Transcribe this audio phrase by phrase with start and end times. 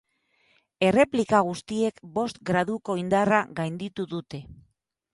[0.87, 4.45] Erreplika guztiek bost graduko indarra gainditu dute.